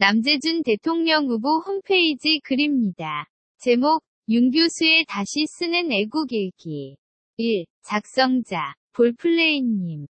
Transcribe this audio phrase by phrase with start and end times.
[0.00, 3.26] 남재준 대통령 후보 홈페이지 글입니다.
[3.58, 6.96] 제목, 윤 교수의 다시 쓰는 애국일기.
[7.36, 7.66] 1.
[7.82, 10.06] 작성자, 볼플레이님.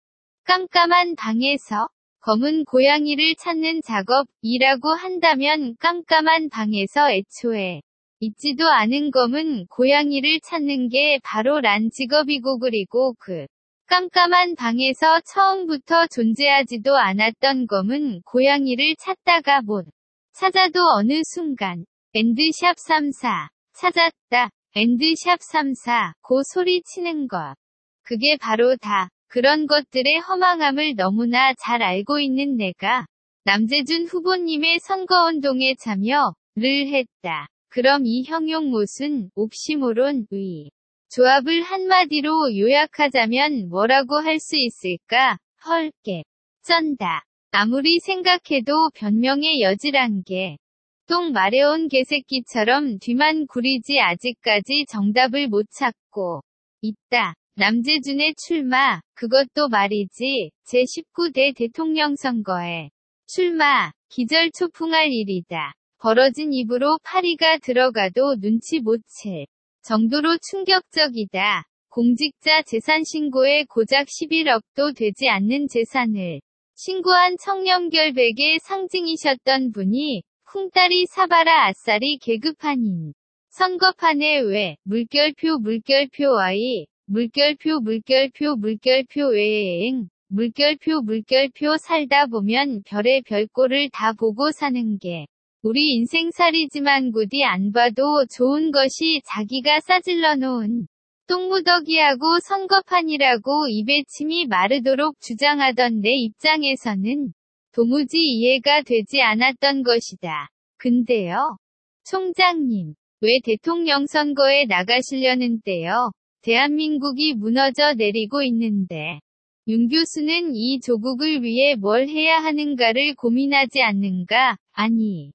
[0.42, 1.86] 깜깜한 방에서
[2.18, 7.80] 검은 고양이를 찾는 작업이라고 한다면 깜깜한 방에서 애초에
[8.18, 13.46] 있지도 않은 검은 고양이를 찾는 게 바로 란 직업이고 그리고 그
[13.88, 19.86] 깜깜한 방에서 처음부터 존재하지도 않았던 검은 고양이를 찾다가 못
[20.32, 24.50] 찾아도 어느 순간 엔드샵 34 찾았다.
[24.74, 27.54] 엔드샵 34 고 소리치는 것.
[28.02, 29.08] 그게 바로 다.
[29.28, 33.06] 그런 것들의 허망함을 너무나 잘 알고 있는 내가
[33.44, 37.46] 남재준 후보님의 선거운동에 참여를 했다.
[37.68, 40.70] 그럼 이 형용못은 옥시모론 의
[41.10, 45.38] 조합을 한마디로 요약하자면 뭐라고 할 수 있을까?
[45.64, 46.24] 헐게.
[46.62, 47.24] 쩐다.
[47.52, 50.58] 아무리 생각해도 변명의 여지란 게.
[51.06, 56.42] 똥 마려운 개새끼처럼 뒤만 구리지 아직까지 정답을 못 찾고
[56.82, 57.34] 있다.
[57.54, 62.90] 남재준의 출마, 그것도 말이지, 제19대 대통령 선거에
[63.26, 65.72] 출마, 기절 초풍할 일이다.
[65.98, 69.46] 벌어진 입으로 파리가 들어가도 눈치 못 챌.
[69.86, 71.62] 정도로 충격적이다.
[71.90, 76.40] 공직자 재산 신고에 고작 11억도 되지 않는 재산을
[76.74, 83.12] 신고한 청렴결백의 상징이셨던 분이 쿵따리 사바라 아싸리 계급판인
[83.50, 94.12] 선거판에 왜 물결표 물결표와의 물결표 물결표 물결표 외행 물결표 물결표 살다 보면 별의 별꼴을 다
[94.14, 95.26] 보고 사는 게
[95.66, 100.86] 우리 인생살이지만 굳이 안 봐도 좋은 것이 자기가 싸질러 놓은
[101.26, 107.32] 똥무더기하고 선거판이라고 입에 침이 마르도록 주장하던 내 입장에서는
[107.72, 110.50] 도무지 이해가 되지 않았던 것이다.
[110.76, 111.56] 근데요.
[112.04, 116.12] 총장님, 왜 대통령 선거에 나가시려는 때요?
[116.42, 119.18] 대한민국이 무너져 내리고 있는데.
[119.66, 124.58] 윤 교수는 이 조국을 위해 뭘 해야 하는가를 고민하지 않는가?
[124.70, 125.32] 아니.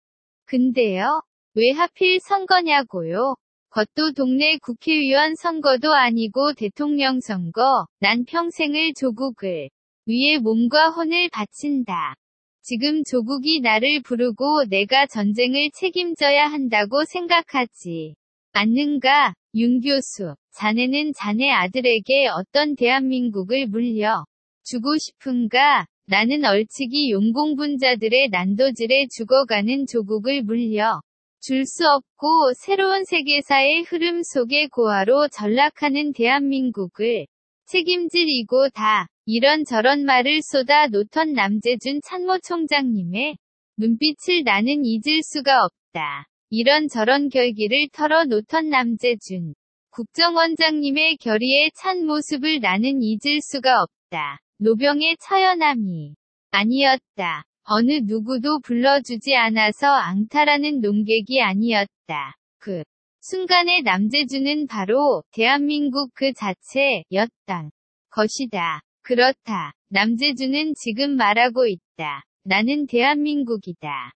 [0.51, 1.21] 근데요?
[1.53, 3.37] 왜 하필 선거냐고요?
[3.69, 7.85] 그것도 동네 국회의원 선거도 아니고 대통령 선거.
[8.01, 9.69] 난 평생을 조국을
[10.05, 12.15] 위해 몸과 혼을 바친다.
[12.63, 18.15] 지금 조국이 나를 부르고 내가 전쟁을 책임져야 한다고 생각하지.
[18.51, 19.33] 않는가?
[19.55, 20.35] 윤 교수.
[20.53, 24.25] 자네는 자네 아들에게 어떤 대한민국을 물려
[24.65, 25.85] 주고 싶은가?
[26.11, 30.99] 나는 얼치기 용공분자들의 난도질에 죽어가는 조국을 물려
[31.39, 37.27] 줄 수 없고 새로운 세계사의 흐름 속에 고아로 전락하는 대한민국을
[37.67, 43.37] 책임질 이고 다 이런저런 말을 쏟아 놓던 남재준 참모 총장님의
[43.77, 46.27] 눈빛을 나는 잊을 수가 없다.
[46.49, 49.53] 이런저런 결기를 털어 놓던 남재준
[49.91, 54.39] 국정원장님의 결의에 찬 모습을 나는 잊을 수가 없다.
[54.63, 56.13] 노병의 처연함이
[56.51, 57.45] 아니었다.
[57.63, 62.35] 어느 누구도 불러주지 않아서 앙탈하는 농객이 아니었다.
[62.59, 62.83] 그
[63.21, 67.71] 순간의 남재주는 바로 대한민국 그 자체였던
[68.11, 68.81] 것이다.
[69.01, 69.73] 그렇다.
[69.89, 72.21] 남재주는 지금 말하고 있다.
[72.43, 74.13] 나는 대한민국이다.